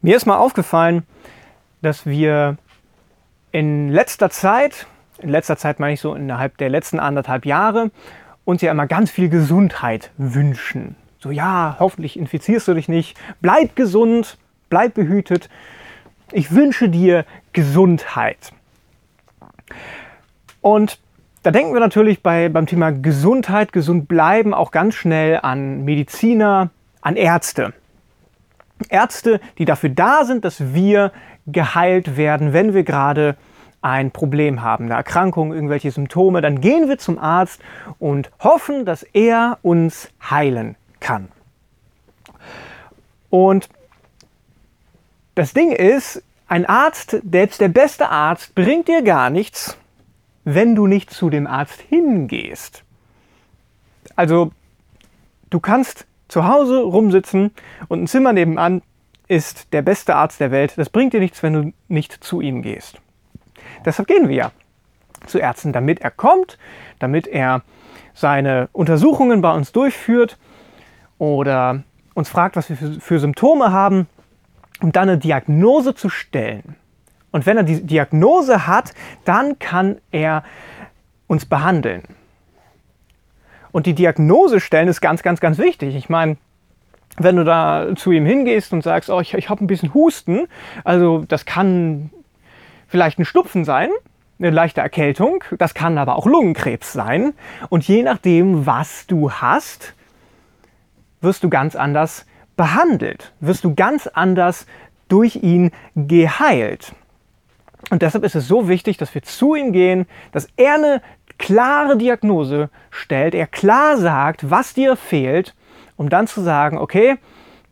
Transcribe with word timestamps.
Mir 0.00 0.16
ist 0.16 0.26
mal 0.26 0.36
aufgefallen, 0.36 1.02
dass 1.82 2.06
wir 2.06 2.56
in 3.50 3.88
letzter 3.88 4.30
Zeit, 4.30 4.86
in 5.18 5.28
letzter 5.28 5.56
Zeit 5.56 5.80
meine 5.80 5.94
ich 5.94 6.00
so 6.00 6.14
innerhalb 6.14 6.56
der 6.58 6.68
letzten 6.68 7.00
anderthalb 7.00 7.44
Jahre, 7.44 7.90
uns 8.44 8.62
ja 8.62 8.70
immer 8.70 8.86
ganz 8.86 9.10
viel 9.10 9.28
Gesundheit 9.28 10.12
wünschen. 10.16 10.94
So 11.18 11.32
ja, 11.32 11.76
hoffentlich 11.80 12.16
infizierst 12.16 12.68
du 12.68 12.74
dich 12.74 12.88
nicht, 12.88 13.18
bleib 13.40 13.74
gesund, 13.74 14.38
bleib 14.70 14.94
behütet. 14.94 15.48
Ich 16.30 16.52
wünsche 16.52 16.88
dir 16.88 17.24
Gesundheit. 17.52 18.52
Und 20.60 21.00
da 21.42 21.50
denken 21.50 21.72
wir 21.72 21.80
natürlich 21.80 22.22
bei, 22.22 22.48
beim 22.48 22.66
Thema 22.66 22.92
Gesundheit, 22.92 23.72
gesund 23.72 24.06
bleiben 24.06 24.54
auch 24.54 24.70
ganz 24.70 24.94
schnell 24.94 25.40
an 25.42 25.84
Mediziner, 25.84 26.70
an 27.00 27.16
Ärzte. 27.16 27.72
Ärzte, 28.88 29.40
die 29.58 29.64
dafür 29.64 29.90
da 29.90 30.24
sind, 30.24 30.44
dass 30.44 30.74
wir 30.74 31.12
geheilt 31.46 32.16
werden, 32.16 32.52
wenn 32.52 32.74
wir 32.74 32.84
gerade 32.84 33.36
ein 33.80 34.10
Problem 34.10 34.62
haben, 34.62 34.86
eine 34.86 34.94
Erkrankung, 34.94 35.52
irgendwelche 35.52 35.90
Symptome, 35.90 36.40
dann 36.40 36.60
gehen 36.60 36.88
wir 36.88 36.98
zum 36.98 37.18
Arzt 37.18 37.60
und 37.98 38.30
hoffen, 38.40 38.84
dass 38.84 39.02
er 39.02 39.58
uns 39.62 40.10
heilen 40.30 40.76
kann. 41.00 41.28
Und 43.30 43.68
das 45.34 45.52
Ding 45.54 45.70
ist, 45.70 46.22
ein 46.48 46.66
Arzt, 46.66 47.18
selbst 47.30 47.60
der 47.60 47.68
beste 47.68 48.08
Arzt, 48.08 48.54
bringt 48.54 48.88
dir 48.88 49.02
gar 49.02 49.30
nichts, 49.30 49.76
wenn 50.44 50.74
du 50.74 50.86
nicht 50.86 51.10
zu 51.10 51.30
dem 51.30 51.46
Arzt 51.46 51.80
hingehst. 51.80 52.82
Also, 54.16 54.50
du 55.50 55.60
kannst 55.60 56.06
zu 56.28 56.46
Hause 56.46 56.78
rumsitzen 56.78 57.52
und 57.88 58.02
ein 58.02 58.06
Zimmer 58.06 58.32
nebenan 58.32 58.82
ist 59.26 59.72
der 59.72 59.82
beste 59.82 60.16
Arzt 60.16 60.40
der 60.40 60.50
Welt. 60.50 60.74
Das 60.76 60.90
bringt 60.90 61.12
dir 61.12 61.20
nichts, 61.20 61.42
wenn 61.42 61.52
du 61.52 61.72
nicht 61.88 62.12
zu 62.24 62.40
ihm 62.40 62.62
gehst. 62.62 63.00
Deshalb 63.84 64.08
gehen 64.08 64.28
wir 64.28 64.36
ja 64.36 64.52
zu 65.26 65.38
Ärzten, 65.38 65.72
damit 65.72 66.00
er 66.00 66.10
kommt, 66.10 66.58
damit 66.98 67.26
er 67.26 67.62
seine 68.14 68.68
Untersuchungen 68.72 69.40
bei 69.40 69.52
uns 69.52 69.72
durchführt 69.72 70.38
oder 71.18 71.82
uns 72.14 72.28
fragt, 72.28 72.56
was 72.56 72.68
wir 72.68 73.00
für, 73.00 73.20
Symptome 73.20 73.72
haben, 73.72 74.08
um 74.80 74.92
dann 74.92 75.08
eine 75.08 75.18
Diagnose 75.18 75.94
zu 75.94 76.08
stellen. 76.08 76.76
Und 77.30 77.46
wenn 77.46 77.56
er 77.56 77.62
die 77.62 77.84
Diagnose 77.84 78.66
hat, 78.66 78.94
dann 79.24 79.58
kann 79.58 79.98
er 80.10 80.42
uns 81.26 81.44
behandeln. 81.44 82.02
Und 83.72 83.86
die 83.86 83.94
Diagnose 83.94 84.60
stellen 84.60 84.88
ist 84.88 85.00
ganz, 85.00 85.22
ganz, 85.22 85.40
ganz 85.40 85.58
wichtig. 85.58 85.94
Ich 85.94 86.08
meine, 86.08 86.36
wenn 87.16 87.36
du 87.36 87.44
da 87.44 87.88
zu 87.96 88.12
ihm 88.12 88.26
hingehst 88.26 88.72
und 88.72 88.82
sagst, 88.82 89.10
oh, 89.10 89.20
ich, 89.20 89.34
ich 89.34 89.48
habe 89.48 89.64
ein 89.64 89.66
bisschen 89.66 89.94
Husten, 89.94 90.46
also 90.84 91.24
das 91.26 91.44
kann 91.44 92.10
vielleicht 92.86 93.18
ein 93.18 93.24
Schnupfen 93.24 93.64
sein, 93.64 93.90
eine 94.38 94.50
leichte 94.50 94.80
Erkältung, 94.80 95.42
das 95.58 95.74
kann 95.74 95.98
aber 95.98 96.16
auch 96.16 96.26
Lungenkrebs 96.26 96.92
sein. 96.92 97.34
Und 97.68 97.86
je 97.86 98.02
nachdem, 98.02 98.66
was 98.66 99.06
du 99.06 99.32
hast, 99.32 99.94
wirst 101.20 101.42
du 101.42 101.50
ganz 101.50 101.74
anders 101.74 102.24
behandelt, 102.56 103.32
wirst 103.40 103.64
du 103.64 103.74
ganz 103.74 104.06
anders 104.06 104.66
durch 105.08 105.36
ihn 105.36 105.72
geheilt. 105.96 106.92
Und 107.90 108.02
deshalb 108.02 108.24
ist 108.24 108.34
es 108.34 108.46
so 108.46 108.68
wichtig, 108.68 108.96
dass 108.96 109.14
wir 109.14 109.22
zu 109.22 109.54
ihm 109.54 109.72
gehen, 109.72 110.06
dass 110.32 110.48
er 110.56 110.74
eine 110.74 111.02
klare 111.38 111.96
Diagnose 111.96 112.70
stellt, 112.90 113.34
er 113.34 113.46
klar 113.46 113.96
sagt, 113.96 114.50
was 114.50 114.74
dir 114.74 114.96
fehlt, 114.96 115.54
um 115.96 116.08
dann 116.10 116.26
zu 116.26 116.42
sagen, 116.42 116.78
okay, 116.78 117.16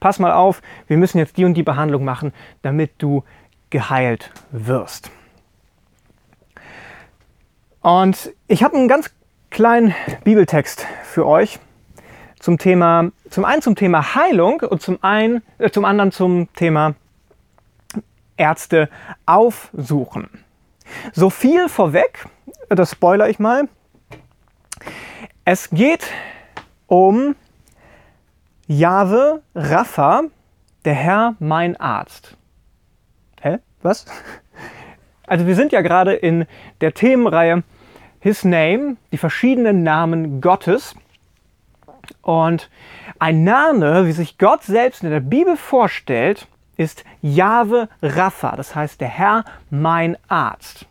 pass 0.01 0.19
mal 0.19 0.33
auf, 0.33 0.63
wir 0.87 0.97
müssen 0.97 1.19
jetzt 1.19 1.37
die 1.37 1.45
und 1.45 1.55
die 1.55 1.63
Behandlung 1.63 2.05
machen, 2.05 2.33
damit 2.63 2.93
du 2.99 3.25
geheilt 3.71 4.31
wirst. 4.51 5.11
Und 7.81 8.33
ich 8.49 8.63
habe 8.65 8.77
einen 8.77 8.89
ganz 8.89 9.11
kleinen 9.51 9.95
Bibeltext 10.25 10.87
für 11.05 11.27
euch 11.27 11.59
zum 12.41 12.59
Thema, 12.59 13.11
zum 13.31 13.45
einen 13.45 13.63
zum 13.63 13.75
Thema 13.75 14.15
Heilung 14.15 14.61
und 14.61 14.83
zum, 14.83 14.99
einen, 15.03 15.43
äh, 15.59 15.71
zum 15.71 15.85
anderen 15.85 16.13
zum 16.13 16.53
Thema 16.55 16.95
Ärzte 18.37 18.89
aufsuchen. 19.25 20.29
So 21.13 21.31
viel 21.31 21.69
vorweg, 21.69 22.27
das 22.69 22.93
spoiler 22.93 23.29
ich 23.29 23.39
mal. 23.39 23.69
Es 25.45 25.71
geht 25.71 26.07
um 26.87 27.37
Jahwe 28.67 29.43
Rapha, 29.55 30.23
der 30.85 30.95
Herr 30.95 31.35
mein 31.39 31.77
Arzt. 31.77 32.37
Hä? 33.41 33.59
Was? 33.83 34.07
Also 35.29 35.49
wir 35.49 35.57
sind 35.57 35.73
ja 35.73 35.81
gerade 35.81 36.15
in 36.15 36.47
der 36.81 36.95
Themenreihe 36.95 37.65
His 38.21 38.45
Name, 38.45 38.97
die 39.11 39.19
verschiedenen 39.19 39.83
Namen 39.83 40.41
Gottes. 40.41 40.95
Und 42.23 42.71
ein 43.19 43.43
Name, 43.43 44.07
wie 44.07 44.13
sich 44.13 44.39
Gott 44.39 44.63
selbst 44.63 45.03
in 45.03 45.11
der 45.11 45.19
Bibel 45.19 45.57
vorstellt, 45.57 46.47
ist 46.77 47.05
Jahwe 47.23 47.89
Rapha, 48.03 48.55
das 48.55 48.77
heißt 48.77 49.01
der 49.01 49.09
Herr 49.09 49.45
mein 49.69 50.17
Arzt. 50.29 50.87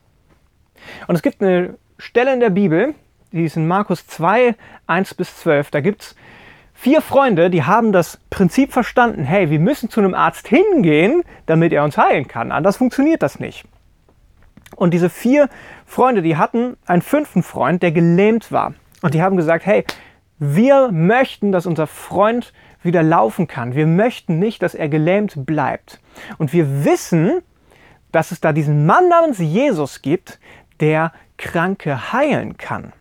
Und 1.07 1.15
es 1.15 1.21
gibt 1.21 1.41
eine 1.41 1.75
Stelle 1.97 2.33
in 2.33 2.39
der 2.39 2.49
Bibel, 2.49 2.93
die 3.31 3.45
ist 3.45 3.57
in 3.57 3.67
Markus 3.67 4.07
2, 4.07 4.55
1 4.87 5.13
bis 5.13 5.37
12. 5.37 5.71
Da 5.71 5.81
gibt 5.81 6.01
es 6.01 6.15
vier 6.73 7.01
Freunde, 7.01 7.49
die 7.49 7.63
haben 7.63 7.91
das 7.91 8.19
Prinzip 8.29 8.73
verstanden, 8.73 9.23
hey, 9.23 9.49
wir 9.49 9.59
müssen 9.59 9.89
zu 9.89 9.99
einem 9.99 10.13
Arzt 10.13 10.47
hingehen, 10.47 11.23
damit 11.45 11.73
er 11.73 11.83
uns 11.83 11.97
heilen 11.97 12.27
kann. 12.27 12.51
Anders 12.51 12.77
funktioniert 12.77 13.23
das 13.23 13.39
nicht. 13.39 13.65
Und 14.75 14.93
diese 14.93 15.09
vier 15.09 15.49
Freunde, 15.85 16.21
die 16.21 16.37
hatten 16.37 16.75
einen 16.85 17.01
fünften 17.01 17.43
Freund, 17.43 17.81
der 17.81 17.91
gelähmt 17.91 18.51
war. 18.51 18.73
Und 19.01 19.13
die 19.13 19.21
haben 19.21 19.37
gesagt, 19.37 19.65
hey, 19.65 19.85
wir 20.37 20.91
möchten, 20.91 21.51
dass 21.51 21.65
unser 21.65 21.87
Freund 21.87 22.53
wieder 22.83 23.03
laufen 23.03 23.47
kann. 23.47 23.73
Wir 23.73 23.87
möchten 23.87 24.37
nicht, 24.37 24.61
dass 24.61 24.75
er 24.75 24.89
gelähmt 24.89 25.45
bleibt. 25.45 25.99
Und 26.37 26.53
wir 26.53 26.85
wissen, 26.85 27.41
dass 28.11 28.31
es 28.31 28.41
da 28.41 28.53
diesen 28.53 28.85
Mann 28.85 29.09
namens 29.09 29.39
Jesus 29.39 30.01
gibt, 30.01 30.39
der 30.79 31.11
Kranke 31.37 32.13
heilen 32.13 32.57
kann. 32.57 32.93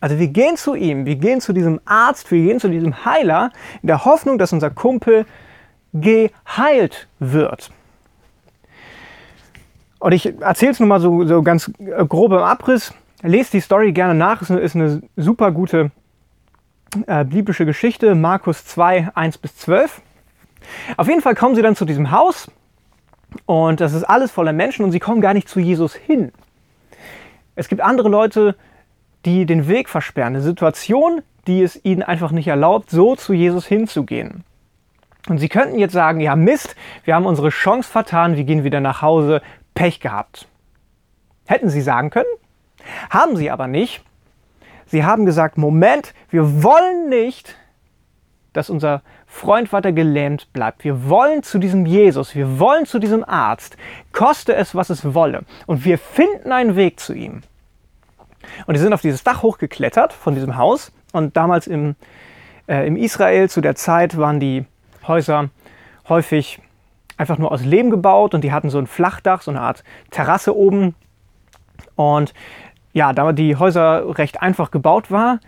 Also 0.00 0.18
wir 0.18 0.28
gehen 0.28 0.56
zu 0.56 0.74
ihm, 0.74 1.06
wir 1.06 1.16
gehen 1.16 1.40
zu 1.40 1.52
diesem 1.52 1.80
Arzt, 1.84 2.30
wir 2.30 2.42
gehen 2.42 2.60
zu 2.60 2.68
diesem 2.68 3.04
Heiler 3.04 3.50
in 3.80 3.86
der 3.86 4.04
Hoffnung, 4.04 4.38
dass 4.38 4.52
unser 4.52 4.70
Kumpel 4.70 5.24
geheilt 5.94 7.08
wird. 7.18 7.70
Und 10.00 10.12
ich 10.12 10.38
erzähle 10.40 10.72
es 10.72 10.80
nur 10.80 10.88
mal 10.88 11.00
so, 11.00 11.24
so 11.24 11.42
ganz 11.42 11.70
äh, 11.78 12.04
grob 12.04 12.32
im 12.32 12.38
Abriss. 12.38 12.92
Lest 13.22 13.54
die 13.54 13.60
Story 13.60 13.92
gerne 13.92 14.14
nach, 14.14 14.42
ist 14.42 14.50
eine, 14.50 14.60
ist 14.60 14.74
eine 14.74 15.00
super 15.16 15.50
gute 15.50 15.90
äh, 17.06 17.24
biblische 17.24 17.64
Geschichte, 17.64 18.14
Markus 18.14 18.66
2, 18.66 19.12
1 19.14 19.38
bis 19.38 19.56
12. 19.56 20.02
Auf 20.98 21.08
jeden 21.08 21.22
Fall 21.22 21.34
kommen 21.34 21.54
sie 21.54 21.62
dann 21.62 21.76
zu 21.76 21.86
diesem 21.86 22.10
Haus 22.10 22.50
und 23.46 23.80
das 23.80 23.94
ist 23.94 24.04
alles 24.04 24.30
voller 24.30 24.52
Menschen 24.52 24.84
und 24.84 24.92
sie 24.92 25.00
kommen 25.00 25.22
gar 25.22 25.32
nicht 25.32 25.48
zu 25.48 25.60
Jesus 25.60 25.94
hin. 25.94 26.32
Es 27.54 27.68
gibt 27.68 27.80
andere 27.80 28.08
Leute, 28.08 28.56
die 29.24 29.46
den 29.46 29.68
Weg 29.68 29.88
versperren, 29.88 30.34
eine 30.34 30.42
Situation, 30.42 31.22
die 31.46 31.62
es 31.62 31.82
ihnen 31.84 32.02
einfach 32.02 32.30
nicht 32.30 32.48
erlaubt, 32.48 32.90
so 32.90 33.16
zu 33.16 33.32
Jesus 33.32 33.66
hinzugehen. 33.66 34.44
Und 35.28 35.38
sie 35.38 35.48
könnten 35.48 35.78
jetzt 35.78 35.92
sagen, 35.92 36.20
ja 36.20 36.36
Mist, 36.36 36.76
wir 37.04 37.14
haben 37.14 37.26
unsere 37.26 37.48
Chance 37.48 37.90
vertan, 37.90 38.36
wir 38.36 38.44
gehen 38.44 38.64
wieder 38.64 38.80
nach 38.80 39.00
Hause, 39.00 39.40
Pech 39.74 40.00
gehabt. 40.00 40.46
Hätten 41.46 41.70
sie 41.70 41.80
sagen 41.80 42.10
können, 42.10 42.26
haben 43.10 43.36
sie 43.36 43.50
aber 43.50 43.66
nicht, 43.66 44.04
Sie 44.86 45.04
haben 45.04 45.26
gesagt, 45.26 45.58
Moment, 45.58 46.14
wir 46.30 46.62
wollen 46.62 47.08
nicht, 47.08 47.56
dass 48.54 48.70
unser 48.70 49.02
Freund 49.26 49.72
weiter 49.72 49.92
gelähmt 49.92 50.52
bleibt. 50.52 50.84
Wir 50.84 51.08
wollen 51.08 51.42
zu 51.42 51.58
diesem 51.58 51.84
Jesus, 51.84 52.34
wir 52.34 52.58
wollen 52.58 52.86
zu 52.86 52.98
diesem 52.98 53.22
Arzt, 53.24 53.76
koste 54.12 54.54
es, 54.54 54.74
was 54.74 54.88
es 54.88 55.14
wolle. 55.14 55.42
Und 55.66 55.84
wir 55.84 55.98
finden 55.98 56.50
einen 56.52 56.76
Weg 56.76 56.98
zu 56.98 57.12
ihm. 57.12 57.42
Und 58.66 58.74
die 58.74 58.80
sind 58.80 58.92
auf 58.92 59.00
dieses 59.00 59.24
Dach 59.24 59.42
hochgeklettert 59.42 60.12
von 60.12 60.34
diesem 60.34 60.56
Haus. 60.56 60.92
Und 61.12 61.36
damals 61.36 61.66
im, 61.66 61.96
äh, 62.66 62.86
im 62.86 62.96
Israel 62.96 63.50
zu 63.50 63.60
der 63.60 63.74
Zeit 63.74 64.16
waren 64.16 64.40
die 64.40 64.64
Häuser 65.06 65.50
häufig 66.08 66.60
einfach 67.16 67.38
nur 67.38 67.52
aus 67.52 67.64
Lehm 67.64 67.90
gebaut 67.90 68.34
und 68.34 68.42
die 68.42 68.52
hatten 68.52 68.70
so 68.70 68.78
ein 68.78 68.86
Flachdach, 68.86 69.42
so 69.42 69.50
eine 69.50 69.60
Art 69.60 69.84
Terrasse 70.10 70.56
oben. 70.56 70.94
Und 71.96 72.34
ja, 72.92 73.12
da 73.12 73.32
die 73.32 73.56
Häuser 73.56 74.18
recht 74.18 74.42
einfach 74.42 74.70
gebaut 74.70 75.10
war, 75.10 75.40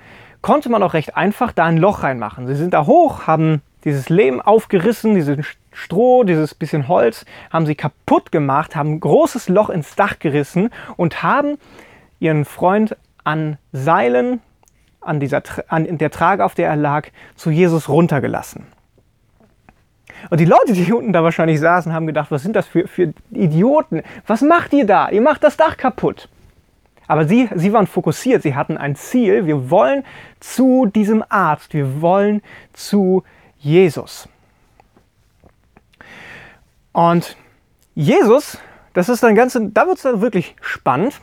konnte 0.43 0.69
man 0.69 0.83
auch 0.83 0.95
recht 0.95 1.17
einfach 1.17 1.53
da 1.53 1.65
ein 1.65 1.79
Loch 1.79 2.03
reinmachen. 2.03 2.47
Sie 2.47 2.55
sind 2.55 2.75
da 2.75 2.87
hoch, 2.87 3.27
haben 3.27 3.63
dieses 3.85 4.09
Lehm 4.09 4.41
aufgerissen, 4.41 5.15
dieses 5.15 5.39
Stroh, 5.73 6.25
dieses 6.25 6.55
bisschen 6.55 6.89
Holz, 6.89 7.25
haben 7.53 7.67
sie 7.67 7.75
kaputt 7.75 8.33
gemacht, 8.33 8.75
haben 8.75 8.95
ein 8.95 9.01
großes 9.01 9.49
Loch 9.49 9.71
ins 9.71 9.95
Dach 9.95 10.19
gerissen 10.19 10.71
und 10.97 11.23
haben 11.23 11.59
ihren 12.19 12.45
Freund 12.45 12.97
an 13.25 13.59
Seilen, 13.73 14.41
an, 15.01 15.21
dieser, 15.21 15.43
an 15.69 15.99
der 15.99 16.11
Trage, 16.11 16.45
auf 16.45 16.55
der 16.55 16.69
er 16.69 16.77
lag, 16.77 17.09
zu 17.37 17.51
Jesus 17.51 17.89
runtergelassen. 17.89 18.67
Und 20.31 20.41
die 20.41 20.47
Leute, 20.47 20.73
die 20.73 20.93
unten 20.93 21.13
da 21.13 21.23
wahrscheinlich 21.23 21.61
saßen, 21.61 21.93
haben 21.93 22.07
gedacht, 22.07 22.31
was 22.31 22.43
sind 22.43 22.57
das 22.57 22.67
für, 22.67 22.89
für 22.89 23.13
Idioten? 23.31 24.03
Was 24.27 24.41
macht 24.41 24.73
ihr 24.73 24.87
da? 24.87 25.11
Ihr 25.11 25.21
macht 25.21 25.45
das 25.45 25.57
Dach 25.57 25.77
kaputt. 25.77 26.29
Aber 27.07 27.27
sie, 27.27 27.49
sie 27.55 27.73
waren 27.73 27.87
fokussiert, 27.87 28.43
sie 28.43 28.55
hatten 28.55 28.77
ein 28.77 28.97
Ziel. 28.97 29.47
Wir 29.47 29.71
wollen 29.71 30.05
zu 30.41 30.87
diesem 30.87 31.25
Arzt, 31.29 31.73
wir 31.75 32.01
wollen 32.01 32.43
zu 32.73 33.23
Jesus. 33.59 34.29
Und 36.93 37.37
Jesus, 37.95 38.59
das 38.93 39.09
ist 39.09 39.23
dann 39.23 39.35
ganz, 39.35 39.53
da 39.53 39.87
wird 39.87 39.97
es 39.97 40.03
dann 40.03 40.21
wirklich 40.21 40.57
spannend. 40.61 41.21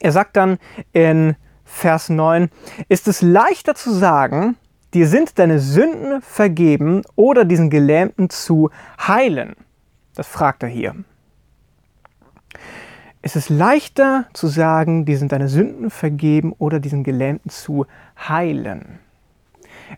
Er 0.00 0.12
sagt 0.12 0.36
dann 0.36 0.58
in 0.92 1.36
Vers 1.64 2.08
9, 2.08 2.50
ist 2.88 3.08
es 3.08 3.22
leichter 3.22 3.74
zu 3.74 3.92
sagen, 3.92 4.56
dir 4.92 5.06
sind 5.06 5.38
deine 5.38 5.58
Sünden 5.58 6.20
vergeben 6.20 7.02
oder 7.14 7.44
diesen 7.44 7.70
Gelähmten 7.70 8.28
zu 8.28 8.70
heilen? 8.98 9.54
Das 10.14 10.26
fragt 10.26 10.62
er 10.62 10.68
hier. 10.68 10.94
Es 13.24 13.36
ist 13.36 13.50
leichter 13.50 14.26
zu 14.32 14.48
sagen, 14.48 15.04
dir 15.04 15.16
sind 15.16 15.30
deine 15.30 15.48
Sünden 15.48 15.90
vergeben 15.90 16.52
oder 16.58 16.80
diesen 16.80 17.04
Gelähmten 17.04 17.50
zu 17.50 17.86
heilen. 18.18 18.98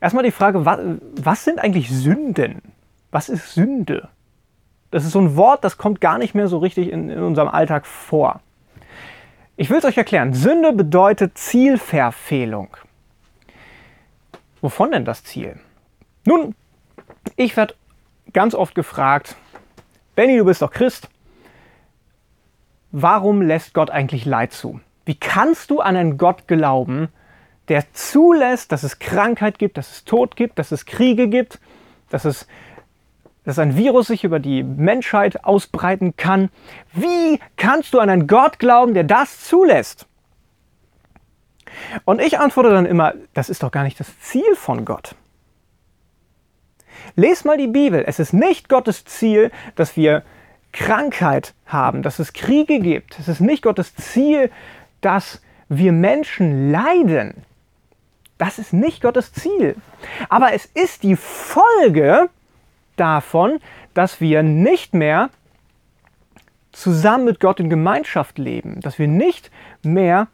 Erstmal 0.00 0.24
die 0.24 0.30
Frage, 0.30 0.66
was, 0.66 0.78
was 1.16 1.44
sind 1.44 1.58
eigentlich 1.58 1.90
Sünden? 1.90 2.60
Was 3.10 3.30
ist 3.30 3.54
Sünde? 3.54 4.08
Das 4.90 5.04
ist 5.04 5.12
so 5.12 5.20
ein 5.20 5.36
Wort, 5.36 5.64
das 5.64 5.78
kommt 5.78 6.02
gar 6.02 6.18
nicht 6.18 6.34
mehr 6.34 6.48
so 6.48 6.58
richtig 6.58 6.90
in, 6.90 7.08
in 7.08 7.20
unserem 7.20 7.48
Alltag 7.48 7.86
vor. 7.86 8.40
Ich 9.56 9.70
will 9.70 9.78
es 9.78 9.84
euch 9.84 9.96
erklären. 9.96 10.34
Sünde 10.34 10.72
bedeutet 10.72 11.38
Zielverfehlung. 11.38 12.76
Wovon 14.60 14.92
denn 14.92 15.04
das 15.04 15.24
Ziel? 15.24 15.58
Nun, 16.26 16.54
ich 17.36 17.56
werde 17.56 17.74
ganz 18.32 18.54
oft 18.54 18.74
gefragt, 18.74 19.36
Benny, 20.14 20.36
du 20.36 20.44
bist 20.44 20.60
doch 20.60 20.70
Christ, 20.70 21.08
warum 22.94 23.42
lässt 23.42 23.74
Gott 23.74 23.90
eigentlich 23.90 24.24
Leid 24.24 24.52
zu? 24.52 24.80
Wie 25.04 25.16
kannst 25.16 25.70
du 25.70 25.80
an 25.80 25.96
einen 25.96 26.16
Gott 26.16 26.46
glauben, 26.46 27.08
der 27.68 27.92
zulässt, 27.92 28.70
dass 28.70 28.84
es 28.84 29.00
Krankheit 29.00 29.58
gibt, 29.58 29.76
dass 29.76 29.90
es 29.90 30.04
Tod 30.04 30.36
gibt, 30.36 30.58
dass 30.58 30.70
es 30.70 30.86
Kriege 30.86 31.28
gibt, 31.28 31.60
dass 32.08 32.24
es 32.24 32.46
dass 33.44 33.58
ein 33.58 33.76
Virus 33.76 34.06
sich 34.06 34.24
über 34.24 34.38
die 34.38 34.62
Menschheit 34.62 35.44
ausbreiten 35.44 36.16
kann. 36.16 36.48
Wie 36.94 37.38
kannst 37.56 37.92
du 37.92 37.98
an 38.00 38.08
einen 38.08 38.26
Gott 38.26 38.58
glauben, 38.58 38.94
der 38.94 39.04
das 39.04 39.40
zulässt? 39.44 40.06
Und 42.06 42.22
ich 42.22 42.38
antworte 42.38 42.70
dann 42.70 42.86
immer, 42.86 43.12
das 43.34 43.50
ist 43.50 43.62
doch 43.62 43.70
gar 43.70 43.82
nicht 43.82 44.00
das 44.00 44.18
Ziel 44.20 44.54
von 44.54 44.86
Gott. 44.86 45.14
Lies 47.16 47.44
mal 47.44 47.58
die 47.58 47.66
Bibel. 47.66 48.02
Es 48.06 48.18
ist 48.18 48.32
nicht 48.32 48.70
Gottes 48.70 49.04
Ziel, 49.04 49.50
dass 49.74 49.94
wir 49.94 50.22
Krankheit 50.74 51.54
haben, 51.66 52.02
dass 52.02 52.18
es 52.18 52.32
Kriege 52.32 52.80
gibt. 52.80 53.18
Es 53.18 53.28
ist 53.28 53.40
nicht 53.40 53.62
Gottes 53.62 53.94
Ziel, 53.94 54.50
dass 55.00 55.40
wir 55.68 55.92
Menschen 55.92 56.70
leiden. 56.70 57.44
Das 58.38 58.58
ist 58.58 58.72
nicht 58.72 59.00
Gottes 59.00 59.32
Ziel. 59.32 59.76
Aber 60.28 60.52
es 60.52 60.66
ist 60.66 61.04
die 61.04 61.16
Folge 61.16 62.28
davon, 62.96 63.60
dass 63.94 64.20
wir 64.20 64.42
nicht 64.42 64.94
mehr 64.94 65.30
zusammen 66.72 67.24
mit 67.24 67.38
Gott 67.38 67.60
in 67.60 67.70
Gemeinschaft 67.70 68.38
leben, 68.38 68.80
dass 68.80 68.98
wir 68.98 69.06
nicht 69.06 69.52
mehr 69.84 70.26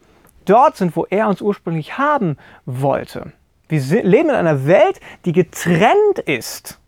dort 0.47 0.79
sind, 0.79 0.97
wo 0.97 1.05
er 1.05 1.29
uns 1.29 1.43
ursprünglich 1.43 1.99
haben 1.99 2.39
wollte. 2.65 3.33
Wir 3.69 3.81
leben 4.03 4.31
in 4.31 4.35
einer 4.35 4.67
Welt, 4.67 5.01
die 5.27 5.33
getrennt 5.33 6.19
ist 6.25 6.81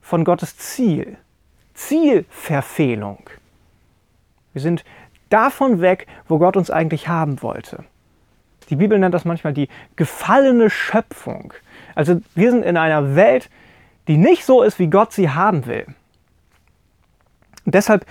von 0.00 0.24
Gottes 0.24 0.56
Ziel. 0.56 1.18
Zielverfehlung. 1.78 3.18
Wir 4.52 4.60
sind 4.60 4.84
davon 5.30 5.80
weg, 5.80 6.06
wo 6.26 6.38
Gott 6.38 6.56
uns 6.56 6.70
eigentlich 6.70 7.06
haben 7.08 7.40
wollte. 7.40 7.84
Die 8.68 8.76
Bibel 8.76 8.98
nennt 8.98 9.14
das 9.14 9.24
manchmal 9.24 9.52
die 9.52 9.68
gefallene 9.94 10.70
Schöpfung. 10.70 11.54
Also 11.94 12.20
wir 12.34 12.50
sind 12.50 12.64
in 12.64 12.76
einer 12.76 13.14
Welt, 13.14 13.48
die 14.08 14.16
nicht 14.16 14.44
so 14.44 14.62
ist, 14.62 14.78
wie 14.78 14.88
Gott 14.88 15.12
sie 15.12 15.30
haben 15.30 15.66
will. 15.66 15.86
Und 17.64 17.74
deshalb 17.74 18.04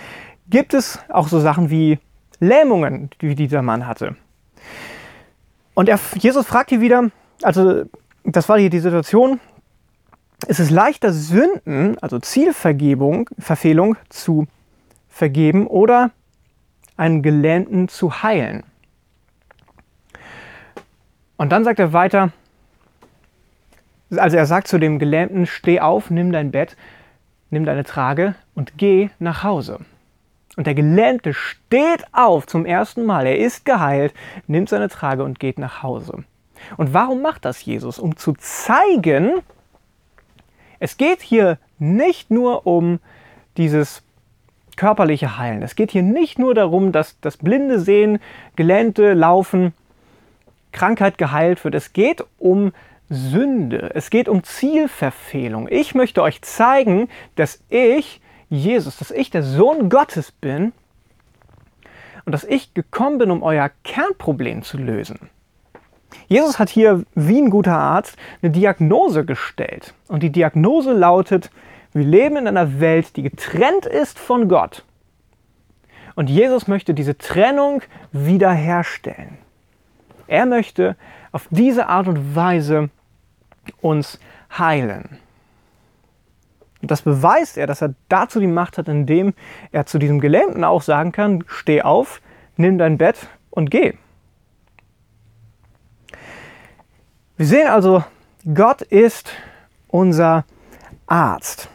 gibt 0.49 0.73
es 0.73 0.99
auch 1.09 1.27
so 1.27 1.39
Sachen 1.39 1.69
wie 1.69 1.99
Lähmungen, 2.39 3.09
die 3.21 3.35
dieser 3.35 3.61
Mann 3.61 3.85
hatte. 3.85 4.15
Und 5.73 5.89
er, 5.89 5.99
Jesus 6.15 6.47
fragt 6.47 6.69
hier 6.69 6.81
wieder, 6.81 7.11
also 7.43 7.83
das 8.23 8.47
war 8.47 8.57
hier 8.57 8.69
die 8.69 8.79
Situation, 8.79 9.39
es 10.45 10.59
ist 10.59 10.69
leichter, 10.69 11.11
Sünden, 11.11 11.97
also 11.99 12.19
Zielvergebung, 12.19 13.29
Verfehlung 13.39 13.95
zu 14.09 14.47
vergeben 15.09 15.65
oder 15.65 16.11
einen 16.95 17.23
Gelähmten 17.23 17.87
zu 17.87 18.21
heilen. 18.21 18.63
Und 21.37 21.51
dann 21.51 21.63
sagt 21.63 21.79
er 21.79 21.93
weiter, 21.93 22.31
also 24.15 24.37
er 24.37 24.45
sagt 24.45 24.67
zu 24.67 24.79
dem 24.79 24.99
Gelähmten, 24.99 25.45
steh 25.45 25.79
auf, 25.79 26.09
nimm 26.09 26.31
dein 26.31 26.51
Bett, 26.51 26.77
nimm 27.49 27.65
deine 27.65 27.83
Trage 27.83 28.35
und 28.55 28.77
geh 28.77 29.09
nach 29.19 29.43
Hause. 29.43 29.79
Und 30.55 30.65
der 30.65 30.73
Gelähmte 30.75 31.33
steht 31.33 32.03
auf 32.13 32.47
zum 32.47 32.65
ersten 32.65 33.05
Mal, 33.05 33.27
er 33.27 33.37
ist 33.37 33.65
geheilt, 33.65 34.13
nimmt 34.47 34.69
seine 34.69 34.89
Trage 34.89 35.23
und 35.23 35.39
geht 35.39 35.59
nach 35.59 35.83
Hause. 35.83 36.23
Und 36.77 36.93
warum 36.93 37.21
macht 37.21 37.45
das 37.45 37.63
Jesus? 37.63 37.99
Um 37.99 38.17
zu 38.17 38.33
zeigen, 38.33 39.41
es 40.79 40.97
geht 40.97 41.21
hier 41.21 41.57
nicht 41.79 42.31
nur 42.31 42.67
um 42.67 42.99
dieses 43.57 44.03
körperliche 44.75 45.37
Heilen. 45.37 45.61
Es 45.63 45.75
geht 45.75 45.91
hier 45.91 46.03
nicht 46.03 46.39
nur 46.39 46.53
darum, 46.53 46.91
dass 46.91 47.19
das 47.19 47.37
Blinde 47.37 47.79
sehen, 47.79 48.19
Gelähmte 48.55 49.13
laufen, 49.13 49.73
Krankheit 50.71 51.17
geheilt 51.17 51.63
wird. 51.63 51.75
Es 51.75 51.93
geht 51.93 52.23
um 52.37 52.71
Sünde. 53.09 53.91
Es 53.95 54.09
geht 54.09 54.29
um 54.29 54.43
Zielverfehlung. 54.43 55.67
Ich 55.69 55.95
möchte 55.95 56.21
euch 56.21 56.41
zeigen, 56.41 57.09
dass 57.35 57.63
ich 57.69 58.21
Jesus, 58.49 58.97
dass 58.97 59.11
ich 59.11 59.29
der 59.29 59.43
Sohn 59.43 59.89
Gottes 59.89 60.31
bin 60.31 60.73
und 62.25 62.31
dass 62.31 62.43
ich 62.43 62.73
gekommen 62.73 63.17
bin, 63.17 63.31
um 63.31 63.43
euer 63.43 63.71
Kernproblem 63.83 64.63
zu 64.63 64.77
lösen. 64.77 65.29
Jesus 66.27 66.59
hat 66.59 66.69
hier 66.69 67.03
wie 67.15 67.41
ein 67.41 67.49
guter 67.49 67.77
Arzt 67.77 68.17
eine 68.41 68.51
Diagnose 68.51 69.25
gestellt. 69.25 69.93
Und 70.07 70.23
die 70.23 70.31
Diagnose 70.31 70.93
lautet, 70.93 71.49
wir 71.93 72.05
leben 72.05 72.37
in 72.37 72.47
einer 72.47 72.79
Welt, 72.79 73.15
die 73.15 73.23
getrennt 73.23 73.85
ist 73.85 74.19
von 74.19 74.49
Gott. 74.49 74.83
Und 76.15 76.29
Jesus 76.29 76.67
möchte 76.67 76.93
diese 76.93 77.17
Trennung 77.17 77.81
wiederherstellen. 78.11 79.37
Er 80.27 80.45
möchte 80.45 80.95
auf 81.31 81.47
diese 81.51 81.87
Art 81.87 82.07
und 82.07 82.35
Weise 82.35 82.89
uns 83.81 84.19
heilen. 84.57 85.19
Und 86.81 86.91
das 86.91 87.01
beweist 87.01 87.57
er, 87.57 87.67
dass 87.67 87.81
er 87.81 87.95
dazu 88.09 88.39
die 88.39 88.47
Macht 88.47 88.77
hat, 88.77 88.87
indem 88.87 89.33
er 89.71 89.85
zu 89.85 89.97
diesem 89.97 90.19
Gelähmten 90.19 90.63
auch 90.63 90.81
sagen 90.81 91.11
kann, 91.11 91.43
steh 91.47 91.81
auf, 91.81 92.21
nimm 92.55 92.77
dein 92.77 92.97
Bett 92.97 93.27
und 93.49 93.71
geh. 93.71 93.93
Wir 97.37 97.45
sehen 97.45 97.67
also, 97.67 98.03
Gott 98.51 98.81
ist 98.81 99.29
unser 99.89 100.43
Arzt. 101.05 101.69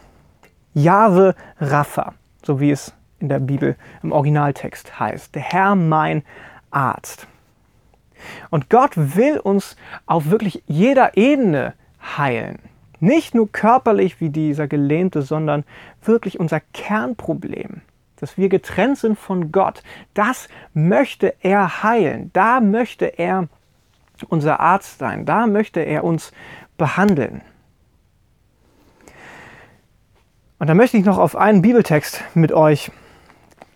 Jahwe 0.73 1.35
Rapha, 1.57 2.15
so 2.43 2.59
wie 2.59 2.71
es 2.71 2.93
in 3.19 3.29
der 3.29 3.39
Bibel 3.39 3.77
im 4.01 4.11
Originaltext 4.11 4.99
heißt. 4.99 5.33
Der 5.33 5.41
Herr 5.41 5.75
mein 5.75 6.23
Arzt. 6.69 7.27
Und 8.49 8.69
Gott 8.69 8.91
will 8.95 9.39
uns 9.39 9.77
auf 10.05 10.29
wirklich 10.29 10.63
jeder 10.67 11.15
Ebene 11.15 11.75
heilen. 12.17 12.59
Nicht 12.99 13.33
nur 13.33 13.49
körperlich 13.49 14.19
wie 14.19 14.31
dieser 14.31 14.67
Gelähmte, 14.67 15.21
sondern 15.21 15.63
wirklich 16.01 16.41
unser 16.41 16.59
Kernproblem, 16.59 17.83
dass 18.17 18.37
wir 18.37 18.49
getrennt 18.49 18.97
sind 18.97 19.17
von 19.17 19.53
Gott. 19.53 19.81
Das 20.13 20.49
möchte 20.73 21.35
er 21.39 21.83
heilen. 21.83 22.31
Da 22.33 22.59
möchte 22.59 23.05
er 23.05 23.47
unser 24.25 24.59
Arzt 24.59 24.99
sein. 24.99 25.25
Da 25.25 25.47
möchte 25.47 25.79
er 25.79 26.03
uns 26.03 26.31
behandeln. 26.77 27.41
Und 30.59 30.67
da 30.67 30.75
möchte 30.75 30.97
ich 30.97 31.05
noch 31.05 31.17
auf 31.17 31.35
einen 31.35 31.61
Bibeltext 31.61 32.23
mit 32.35 32.51
euch 32.53 32.91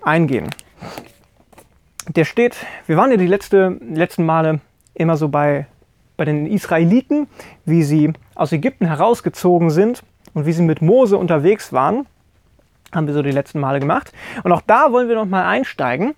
eingehen. 0.02 0.50
Der 2.08 2.24
steht, 2.24 2.56
wir 2.86 2.96
waren 2.96 3.12
ja 3.12 3.18
die 3.18 3.28
letzte, 3.28 3.78
letzten 3.82 4.26
Male 4.26 4.62
immer 4.94 5.18
so 5.18 5.28
bei, 5.28 5.68
bei 6.16 6.24
den 6.24 6.46
Israeliten, 6.48 7.28
wie 7.66 7.84
sie 7.84 8.14
aus 8.36 8.54
Ägypten 8.54 8.86
herausgezogen 8.86 9.70
sind 9.70 10.04
und 10.34 10.46
wie 10.46 10.54
sie 10.54 10.64
mit 10.64 10.82
Mose 10.82 11.18
unterwegs 11.18 11.74
waren. 11.74 12.06
Haben 12.94 13.08
wir 13.08 13.14
so 13.14 13.22
die 13.22 13.32
letzten 13.32 13.60
Male 13.60 13.82
gemacht. 13.82 14.14
Und 14.44 14.54
auch 14.54 14.62
da 14.62 14.94
wollen 14.94 15.10
wir 15.10 15.16
noch 15.16 15.26
mal 15.26 15.46
einsteigen. 15.46 16.16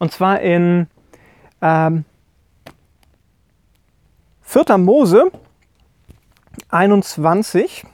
Und 0.00 0.10
zwar 0.10 0.40
in 0.40 0.88
ähm, 1.62 2.04
4. 4.48 4.78
Mose 4.78 5.30
21, 6.70 7.84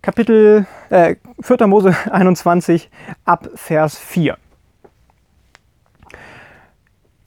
Kapitel 0.00 0.66
äh, 0.88 1.16
4. 1.42 1.66
Mose 1.66 1.94
21 2.10 2.88
ab 3.26 3.50
Vers 3.54 3.98
4. 3.98 4.38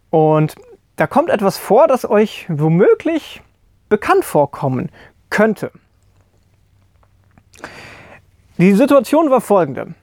Und 0.09 0.55
da 0.95 1.05
kommt 1.05 1.29
etwas 1.29 1.59
vor, 1.59 1.87
das 1.87 2.09
euch 2.09 2.47
womöglich 2.49 3.43
bekannt 3.89 4.25
vorkommen 4.25 4.89
könnte. 5.29 5.71
Die 8.57 8.73
Situation 8.73 9.29
war 9.29 9.41
folgende. 9.41 9.93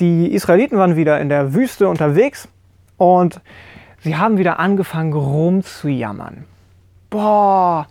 Die 0.00 0.32
Israeliten 0.32 0.78
waren 0.78 0.96
wieder 0.96 1.20
in 1.20 1.28
der 1.28 1.52
Wüste 1.52 1.86
unterwegs 1.86 2.48
und 2.96 3.42
sie 4.00 4.16
haben 4.16 4.38
wieder 4.38 4.58
angefangen 4.58 5.12
rumzujammern. 5.12 6.44
Boah, 7.10 7.86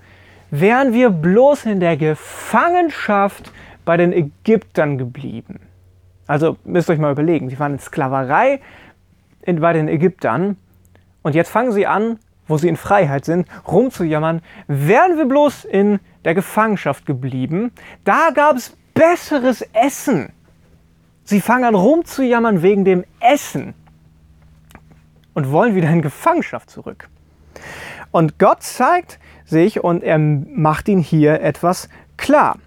wären 0.51 0.93
wir 0.93 1.09
bloß 1.09 1.65
in 1.65 1.79
der 1.79 1.97
Gefangenschaft 1.97 3.51
bei 3.85 3.97
den 3.97 4.13
Ägyptern 4.13 4.97
geblieben. 4.97 5.59
Also 6.27 6.57
müsst 6.63 6.89
ihr 6.89 6.93
euch 6.93 6.99
mal 6.99 7.11
überlegen, 7.11 7.49
sie 7.49 7.59
waren 7.59 7.73
in 7.73 7.79
Sklaverei 7.79 8.59
in, 9.41 9.59
bei 9.59 9.73
den 9.73 9.87
Ägyptern 9.87 10.57
und 11.21 11.35
jetzt 11.35 11.49
fangen 11.49 11.71
sie 11.71 11.85
an, 11.85 12.19
wo 12.47 12.57
sie 12.57 12.67
in 12.67 12.77
Freiheit 12.77 13.25
sind, 13.25 13.47
rumzujammern, 13.67 14.41
wären 14.67 15.17
wir 15.17 15.25
bloß 15.25 15.65
in 15.65 15.99
der 16.23 16.35
Gefangenschaft 16.35 17.05
geblieben, 17.05 17.71
da 18.03 18.29
gab 18.33 18.55
es 18.55 18.75
besseres 18.93 19.61
Essen. 19.73 20.31
Sie 21.23 21.41
fangen 21.41 21.65
an 21.65 21.75
rumzujammern 21.75 22.61
wegen 22.61 22.85
dem 22.85 23.03
Essen 23.19 23.73
und 25.35 25.51
wollen 25.51 25.75
wieder 25.75 25.89
in 25.91 26.01
Gefangenschaft 26.01 26.71
zurück. 26.71 27.07
Und 28.09 28.39
Gott 28.39 28.63
zeigt 28.63 29.19
sich 29.45 29.83
und 29.83 30.03
er 30.03 30.17
macht 30.17 30.87
ihnen 30.87 31.01
hier 31.01 31.41
etwas 31.41 31.89
klar. 32.17 32.57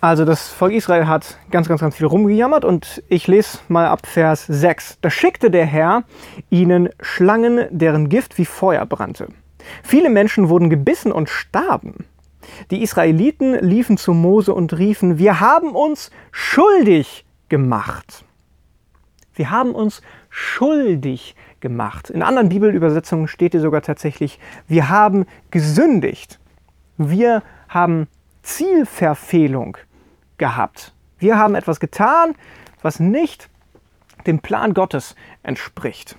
Also 0.00 0.24
das 0.24 0.48
Volk 0.48 0.72
Israel 0.72 1.08
hat 1.08 1.38
ganz, 1.50 1.66
ganz, 1.68 1.80
ganz 1.80 1.96
viel 1.96 2.06
rumgejammert 2.06 2.64
und 2.64 3.02
ich 3.08 3.26
lese 3.26 3.58
mal 3.66 3.88
ab 3.88 4.06
Vers 4.06 4.46
6. 4.46 4.98
Da 5.00 5.10
schickte 5.10 5.50
der 5.50 5.66
Herr 5.66 6.04
ihnen 6.50 6.90
Schlangen, 7.00 7.66
deren 7.70 8.08
Gift 8.08 8.38
wie 8.38 8.44
Feuer 8.44 8.86
brannte. 8.86 9.26
Viele 9.82 10.08
Menschen 10.08 10.48
wurden 10.48 10.70
gebissen 10.70 11.10
und 11.10 11.28
starben. 11.28 12.04
Die 12.70 12.82
Israeliten 12.82 13.54
liefen 13.54 13.96
zu 13.96 14.14
Mose 14.14 14.54
und 14.54 14.78
riefen, 14.78 15.18
wir 15.18 15.40
haben 15.40 15.74
uns 15.74 16.12
schuldig 16.30 17.24
gemacht. 17.48 18.24
Wir 19.38 19.50
haben 19.50 19.72
uns 19.72 20.02
schuldig 20.30 21.36
gemacht. 21.60 22.10
In 22.10 22.22
anderen 22.22 22.48
Bibelübersetzungen 22.48 23.28
steht 23.28 23.52
hier 23.52 23.60
sogar 23.60 23.82
tatsächlich, 23.82 24.40
wir 24.66 24.88
haben 24.88 25.26
gesündigt. 25.52 26.40
Wir 26.96 27.44
haben 27.68 28.08
Zielverfehlung 28.42 29.76
gehabt. 30.38 30.92
Wir 31.18 31.38
haben 31.38 31.54
etwas 31.54 31.78
getan, 31.78 32.34
was 32.82 32.98
nicht 32.98 33.48
dem 34.26 34.40
Plan 34.40 34.74
Gottes 34.74 35.14
entspricht. 35.44 36.16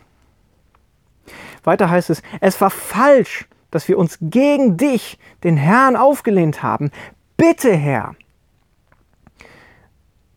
Weiter 1.65 1.89
heißt 1.89 2.09
es, 2.09 2.21
es 2.39 2.61
war 2.61 2.69
falsch, 2.69 3.49
dass 3.69 3.89
wir 3.89 3.97
uns 3.97 4.17
gegen 4.21 4.77
dich, 4.77 5.19
den 5.43 5.57
Herrn, 5.57 5.97
aufgelehnt 5.97 6.63
haben. 6.63 6.89
Bitte, 7.35 7.75
Herr, 7.75 8.15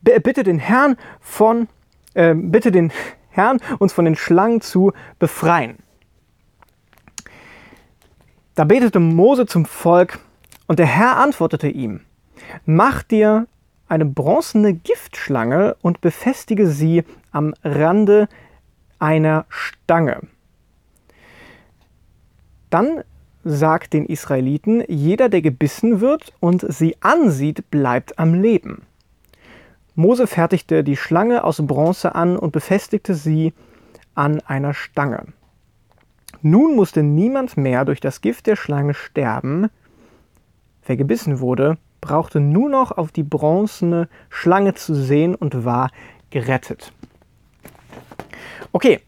bitte 0.02 0.42
den 0.42 0.58
Herrn 0.58 0.96
von, 1.20 1.68
äh, 2.14 2.34
bitte 2.34 2.70
den 2.70 2.92
Herrn, 3.30 3.58
uns 3.78 3.92
von 3.92 4.04
den 4.04 4.16
Schlangen 4.16 4.60
zu 4.60 4.92
befreien. 5.18 5.78
Da 8.54 8.64
betete 8.64 9.00
Mose 9.00 9.46
zum 9.46 9.64
Volk 9.64 10.18
und 10.66 10.78
der 10.78 10.86
Herr 10.86 11.16
antwortete 11.16 11.68
ihm, 11.68 12.00
mach 12.66 13.02
dir 13.02 13.46
eine 13.88 14.04
bronzene 14.04 14.74
Giftschlange 14.74 15.76
und 15.82 16.00
befestige 16.00 16.66
sie 16.66 17.04
am 17.30 17.54
Rande 17.64 18.28
einer 18.98 19.46
Stange. 19.48 20.20
Dann 22.70 23.04
sagt 23.44 23.92
den 23.92 24.06
Israeliten, 24.06 24.82
jeder, 24.88 25.28
der 25.28 25.42
gebissen 25.42 26.00
wird 26.00 26.32
und 26.40 26.64
sie 26.72 26.96
ansieht, 27.00 27.70
bleibt 27.70 28.18
am 28.18 28.34
Leben. 28.34 28.82
Mose 29.94 30.26
fertigte 30.26 30.82
die 30.84 30.96
Schlange 30.96 31.44
aus 31.44 31.64
Bronze 31.66 32.14
an 32.14 32.36
und 32.36 32.52
befestigte 32.52 33.14
sie 33.14 33.52
an 34.14 34.40
einer 34.40 34.74
Stange. 34.74 35.26
Nun 36.40 36.74
musste 36.74 37.02
niemand 37.02 37.56
mehr 37.56 37.84
durch 37.84 38.00
das 38.00 38.20
Gift 38.20 38.46
der 38.46 38.56
Schlange 38.56 38.94
sterben. 38.94 39.68
Wer 40.84 40.96
gebissen 40.96 41.40
wurde, 41.40 41.78
brauchte 42.00 42.40
nur 42.40 42.68
noch 42.68 42.90
auf 42.90 43.12
die 43.12 43.22
bronzene 43.22 44.08
Schlange 44.28 44.74
zu 44.74 44.94
sehen 44.94 45.34
und 45.34 45.64
war 45.64 45.90
gerettet. 46.30 46.92
Okay, 48.72 49.00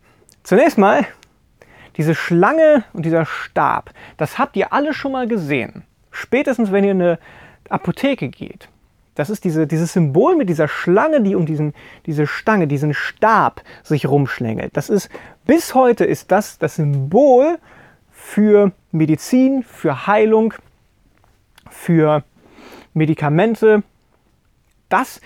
zunächst 0.43 0.79
mal 0.79 1.07
diese 1.97 2.15
Schlange 2.15 2.85
und 2.93 3.05
dieser 3.05 3.25
Stab, 3.25 3.91
das 4.17 4.39
habt 4.39 4.57
ihr 4.57 4.73
alle 4.73 4.95
schon 4.95 5.13
mal 5.13 5.27
gesehen. 5.27 5.85
Spätestens, 6.11 6.71
wenn 6.71 6.85
ihr 6.85 6.93
in 6.93 7.03
eine 7.03 7.19
Apotheke 7.69 8.29
geht. 8.29 8.69
Das 9.15 9.31
ist 9.31 9.45
diese, 9.45 9.67
dieses 9.67 9.93
Symbol 9.93 10.37
mit 10.37 10.49
dieser 10.49 10.67
Schlange, 10.69 11.23
die 11.23 11.35
um 11.35 11.47
diesen, 11.47 11.73
diese 12.07 12.27
Stange, 12.27 12.67
diesen 12.67 12.95
Stab 12.95 13.63
sich 13.83 14.07
rumschlängelt. 14.07 14.77
Das 14.77 14.91
ist, 14.91 15.09
bis 15.47 15.75
heute 15.75 16.05
ist 16.05 16.33
das 16.33 16.59
das 16.59 16.77
Symbol 16.77 17.59
für 18.11 18.73
Medizin, 18.91 19.63
für 19.63 20.07
Heilung, 20.07 20.55
für 21.71 22.25
Medikamente, 22.93 23.83
das, 24.89 25.21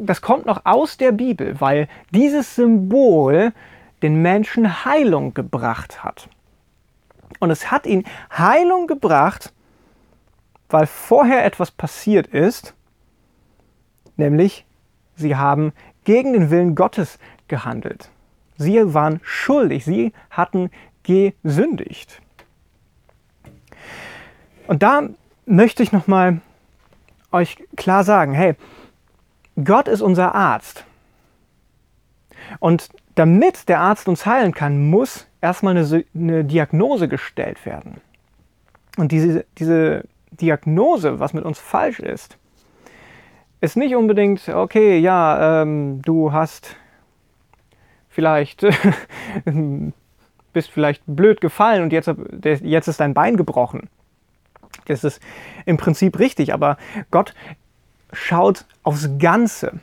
das 0.00 0.20
kommt 0.20 0.46
noch 0.46 0.62
aus 0.64 0.96
der 0.96 1.12
Bibel, 1.12 1.60
weil 1.60 1.88
dieses 2.10 2.56
Symbol 2.56 3.52
den 4.02 4.20
Menschen 4.22 4.84
Heilung 4.84 5.34
gebracht 5.34 6.02
hat. 6.02 6.28
Und 7.38 7.50
es 7.50 7.70
hat 7.70 7.86
ihn 7.86 8.04
Heilung 8.36 8.86
gebracht, 8.86 9.52
weil 10.68 10.86
vorher 10.86 11.44
etwas 11.44 11.70
passiert 11.70 12.26
ist, 12.26 12.73
nämlich 14.16 14.64
sie 15.16 15.36
haben 15.36 15.72
gegen 16.04 16.32
den 16.32 16.50
Willen 16.50 16.74
Gottes 16.74 17.18
gehandelt. 17.48 18.10
Sie 18.56 18.94
waren 18.94 19.20
schuldig, 19.22 19.84
sie 19.84 20.12
hatten 20.30 20.70
gesündigt. 21.02 22.20
Und 24.66 24.82
da 24.82 25.08
möchte 25.46 25.82
ich 25.82 25.92
noch 25.92 26.06
mal 26.06 26.40
euch 27.32 27.56
klar 27.76 28.04
sagen, 28.04 28.32
hey, 28.32 28.54
Gott 29.62 29.88
ist 29.88 30.00
unser 30.00 30.34
Arzt. 30.34 30.84
Und 32.60 32.90
damit 33.14 33.68
der 33.68 33.80
Arzt 33.80 34.08
uns 34.08 34.26
heilen 34.26 34.52
kann, 34.52 34.88
muss 34.88 35.26
erstmal 35.40 35.76
eine, 35.76 36.04
eine 36.14 36.44
Diagnose 36.44 37.08
gestellt 37.08 37.64
werden. 37.66 38.00
Und 38.96 39.12
diese, 39.12 39.44
diese 39.58 40.04
Diagnose, 40.30 41.20
was 41.20 41.32
mit 41.32 41.44
uns 41.44 41.58
falsch 41.58 42.00
ist, 42.00 42.38
ist 43.64 43.76
nicht 43.76 43.96
unbedingt, 43.96 44.48
okay, 44.48 44.98
ja, 44.98 45.62
ähm, 45.62 46.02
du 46.02 46.32
hast 46.32 46.76
vielleicht, 48.08 48.64
bist 50.52 50.70
vielleicht 50.70 51.02
blöd 51.06 51.40
gefallen 51.40 51.82
und 51.82 51.92
jetzt, 51.92 52.12
jetzt 52.42 52.88
ist 52.88 53.00
dein 53.00 53.14
Bein 53.14 53.36
gebrochen. 53.36 53.88
Das 54.86 55.02
ist 55.02 55.20
im 55.64 55.78
Prinzip 55.78 56.18
richtig, 56.18 56.52
aber 56.52 56.76
Gott 57.10 57.34
schaut 58.12 58.66
aufs 58.82 59.08
Ganze. 59.18 59.80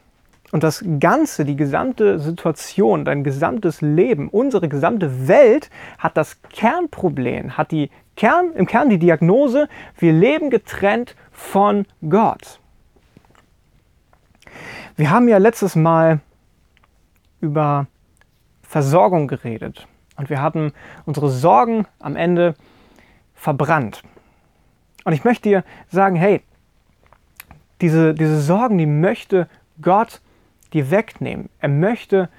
Und 0.51 0.63
das 0.63 0.83
Ganze, 0.99 1.45
die 1.45 1.55
gesamte 1.55 2.19
Situation, 2.19 3.05
dein 3.05 3.23
gesamtes 3.23 3.81
Leben, 3.81 4.27
unsere 4.29 4.67
gesamte 4.69 5.27
Welt 5.27 5.69
hat 5.97 6.17
das 6.17 6.41
Kernproblem, 6.43 7.57
hat 7.57 7.71
die 7.71 7.89
Kern, 8.15 8.51
im 8.53 8.67
Kern 8.67 8.89
die 8.89 8.99
Diagnose, 8.99 9.69
wir 9.97 10.13
leben 10.13 10.49
getrennt 10.49 11.15
von 11.31 11.87
Gott. 12.07 12.60
Wir 14.95 15.09
haben 15.09 15.27
ja 15.27 15.37
letztes 15.37 15.75
Mal 15.75 16.19
über 17.39 17.87
Versorgung 18.61 19.27
geredet 19.27 19.87
und 20.17 20.29
wir 20.29 20.41
hatten 20.41 20.73
unsere 21.05 21.29
Sorgen 21.29 21.87
am 21.99 22.15
Ende 22.15 22.55
verbrannt. 23.33 24.03
Und 25.03 25.13
ich 25.13 25.23
möchte 25.23 25.49
dir 25.49 25.63
sagen, 25.89 26.15
hey, 26.15 26.41
diese, 27.81 28.13
diese 28.13 28.39
Sorgen, 28.39 28.77
die 28.77 28.85
möchte 28.85 29.47
Gott 29.81 30.21
dir 30.73 30.91
wegnehmen. 30.91 31.49
Er 31.59 31.69
möchte 31.69 32.29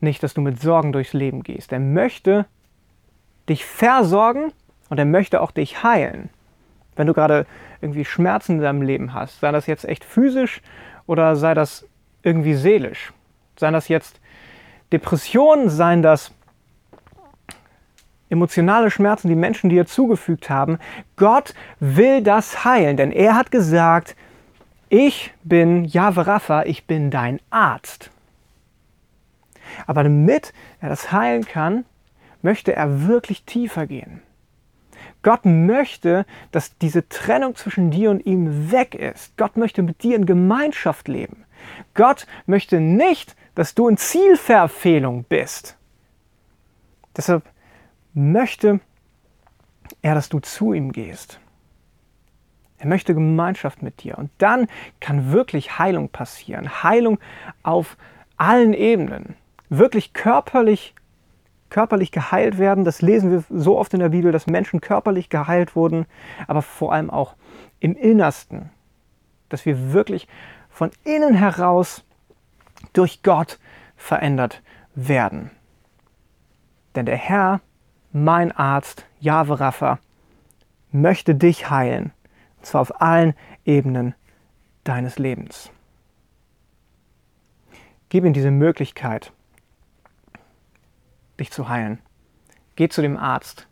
nicht, 0.00 0.22
dass 0.22 0.34
du 0.34 0.40
mit 0.40 0.60
Sorgen 0.60 0.92
durchs 0.92 1.12
Leben 1.12 1.42
gehst. 1.42 1.72
Er 1.72 1.80
möchte 1.80 2.46
dich 3.48 3.64
versorgen 3.64 4.52
und 4.88 4.98
er 4.98 5.04
möchte 5.04 5.40
auch 5.40 5.50
dich 5.50 5.82
heilen. 5.82 6.30
Wenn 6.96 7.06
du 7.06 7.14
gerade 7.14 7.46
irgendwie 7.80 8.04
Schmerzen 8.04 8.56
in 8.56 8.62
deinem 8.62 8.82
Leben 8.82 9.14
hast, 9.14 9.40
sei 9.40 9.50
das 9.52 9.66
jetzt 9.66 9.84
echt 9.84 10.04
physisch 10.04 10.62
oder 11.06 11.36
sei 11.36 11.54
das 11.54 11.86
irgendwie 12.22 12.54
seelisch. 12.54 13.12
Seien 13.56 13.74
das 13.74 13.88
jetzt 13.88 14.20
Depressionen, 14.92 15.68
seien 15.68 16.02
das 16.02 16.32
emotionale 18.30 18.90
Schmerzen, 18.90 19.28
die 19.28 19.36
Menschen 19.36 19.70
dir 19.70 19.86
zugefügt 19.86 20.50
haben. 20.50 20.78
Gott 21.16 21.54
will 21.78 22.22
das 22.22 22.64
heilen, 22.64 22.96
denn 22.96 23.12
er 23.12 23.36
hat 23.36 23.50
gesagt, 23.50 24.16
ich 24.88 25.32
bin 25.42 25.84
Jahwe 25.84 26.26
Rapha, 26.26 26.64
ich 26.64 26.86
bin 26.86 27.10
dein 27.10 27.40
Arzt. 27.50 28.10
Aber 29.86 30.02
damit 30.02 30.52
er 30.80 30.88
das 30.88 31.12
heilen 31.12 31.44
kann, 31.44 31.84
möchte 32.42 32.74
er 32.74 33.06
wirklich 33.08 33.44
tiefer 33.44 33.86
gehen. 33.86 34.22
Gott 35.24 35.44
möchte, 35.44 36.26
dass 36.52 36.78
diese 36.78 37.08
Trennung 37.08 37.56
zwischen 37.56 37.90
dir 37.90 38.10
und 38.10 38.24
ihm 38.24 38.70
weg 38.70 38.94
ist. 38.94 39.36
Gott 39.36 39.56
möchte 39.56 39.82
mit 39.82 40.04
dir 40.04 40.14
in 40.14 40.26
Gemeinschaft 40.26 41.08
leben. 41.08 41.44
Gott 41.94 42.26
möchte 42.46 42.78
nicht, 42.78 43.34
dass 43.56 43.74
du 43.74 43.88
in 43.88 43.96
Zielverfehlung 43.96 45.24
bist. 45.24 45.76
Deshalb 47.16 47.42
möchte 48.12 48.80
er, 50.02 50.14
dass 50.14 50.28
du 50.28 50.40
zu 50.40 50.72
ihm 50.72 50.92
gehst. 50.92 51.40
Er 52.78 52.86
möchte 52.86 53.14
Gemeinschaft 53.14 53.82
mit 53.82 54.02
dir. 54.02 54.18
Und 54.18 54.30
dann 54.38 54.66
kann 55.00 55.32
wirklich 55.32 55.78
Heilung 55.78 56.10
passieren. 56.10 56.82
Heilung 56.82 57.18
auf 57.62 57.96
allen 58.36 58.74
Ebenen. 58.74 59.36
Wirklich 59.70 60.12
körperlich 60.12 60.94
körperlich 61.70 62.12
geheilt 62.12 62.58
werden. 62.58 62.84
Das 62.84 63.02
lesen 63.02 63.30
wir 63.30 63.44
so 63.50 63.78
oft 63.78 63.94
in 63.94 64.00
der 64.00 64.10
Bibel, 64.10 64.32
dass 64.32 64.46
Menschen 64.46 64.80
körperlich 64.80 65.28
geheilt 65.28 65.76
wurden, 65.76 66.06
aber 66.46 66.62
vor 66.62 66.92
allem 66.92 67.10
auch 67.10 67.34
im 67.80 67.96
Innersten. 67.96 68.70
Dass 69.48 69.66
wir 69.66 69.92
wirklich 69.92 70.28
von 70.68 70.90
innen 71.04 71.34
heraus 71.34 72.04
durch 72.92 73.22
Gott 73.22 73.58
verändert 73.96 74.62
werden. 74.94 75.50
Denn 76.94 77.06
der 77.06 77.16
Herr, 77.16 77.60
mein 78.12 78.52
Arzt, 78.52 79.06
Jahwe 79.20 79.58
Rapha, 79.60 79.98
möchte 80.92 81.34
dich 81.34 81.70
heilen. 81.70 82.12
Und 82.58 82.66
zwar 82.66 82.80
auf 82.80 83.00
allen 83.00 83.34
Ebenen 83.64 84.14
deines 84.84 85.18
Lebens. 85.18 85.70
Gib 88.08 88.24
ihm 88.24 88.32
diese 88.32 88.52
Möglichkeit, 88.52 89.32
dich 91.38 91.50
zu 91.50 91.68
heilen. 91.68 91.98
Geh 92.76 92.88
zu 92.88 93.02
dem 93.02 93.16
Arzt 93.16 93.68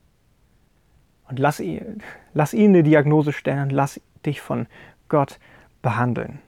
und 1.28 1.38
lass 1.38 1.60
ihn, 1.60 2.02
lass 2.34 2.54
ihn 2.54 2.70
eine 2.70 2.82
Diagnose 2.82 3.32
stellen 3.32 3.62
und 3.64 3.70
lass 3.70 4.00
dich 4.24 4.40
von 4.40 4.66
Gott 5.08 5.38
behandeln. 5.82 6.40